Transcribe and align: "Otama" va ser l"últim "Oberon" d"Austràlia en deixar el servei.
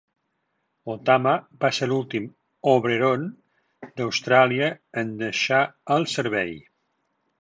"Otama" 0.93 1.33
va 1.65 1.71
ser 1.79 1.89
l"últim 1.89 2.25
"Oberon" 2.73 3.27
d"Austràlia 3.85 4.71
en 5.03 5.13
deixar 5.21 5.61
el 5.99 6.09
servei. 6.19 6.57